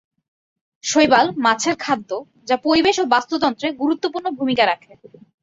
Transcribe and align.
শৈবাল 0.83 1.25
মাছের 1.37 1.75
খাদ্য, 1.79 2.09
যা 2.47 2.55
পরিবেশ 2.65 2.95
ও 2.99 3.13
বাস্তুতন্ত্রে 3.13 3.67
গুরুত্বপূর্ণ 3.81 4.27
ভুমিকা 4.37 4.65
রাখে। 4.67 4.91